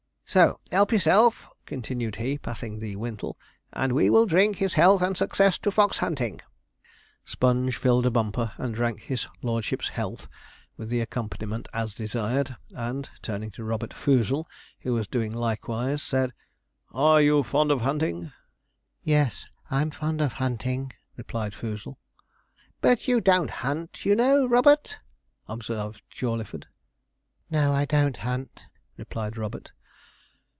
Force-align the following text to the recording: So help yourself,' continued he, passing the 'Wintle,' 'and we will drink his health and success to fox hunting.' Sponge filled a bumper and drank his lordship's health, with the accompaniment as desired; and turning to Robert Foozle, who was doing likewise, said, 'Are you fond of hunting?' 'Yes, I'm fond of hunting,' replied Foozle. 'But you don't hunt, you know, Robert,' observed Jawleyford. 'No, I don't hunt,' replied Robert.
So 0.33 0.61
help 0.71 0.93
yourself,' 0.93 1.45
continued 1.65 2.15
he, 2.15 2.37
passing 2.37 2.79
the 2.79 2.95
'Wintle,' 2.95 3.37
'and 3.73 3.91
we 3.91 4.09
will 4.09 4.25
drink 4.25 4.55
his 4.55 4.75
health 4.75 5.01
and 5.01 5.17
success 5.17 5.57
to 5.57 5.71
fox 5.71 5.97
hunting.' 5.97 6.39
Sponge 7.25 7.75
filled 7.75 8.05
a 8.05 8.11
bumper 8.11 8.53
and 8.57 8.73
drank 8.73 9.01
his 9.01 9.27
lordship's 9.41 9.89
health, 9.89 10.29
with 10.77 10.87
the 10.87 11.01
accompaniment 11.01 11.67
as 11.73 11.93
desired; 11.93 12.55
and 12.73 13.09
turning 13.21 13.51
to 13.51 13.65
Robert 13.65 13.93
Foozle, 13.93 14.47
who 14.79 14.93
was 14.93 15.05
doing 15.05 15.33
likewise, 15.33 16.01
said, 16.01 16.31
'Are 16.93 17.19
you 17.19 17.43
fond 17.43 17.69
of 17.69 17.81
hunting?' 17.81 18.31
'Yes, 19.03 19.47
I'm 19.69 19.91
fond 19.91 20.21
of 20.21 20.31
hunting,' 20.31 20.93
replied 21.17 21.53
Foozle. 21.53 21.97
'But 22.79 23.05
you 23.05 23.19
don't 23.19 23.49
hunt, 23.51 24.05
you 24.05 24.15
know, 24.15 24.45
Robert,' 24.45 24.97
observed 25.49 26.01
Jawleyford. 26.09 26.67
'No, 27.49 27.73
I 27.73 27.83
don't 27.83 28.15
hunt,' 28.15 28.61
replied 28.95 29.35
Robert. 29.37 29.73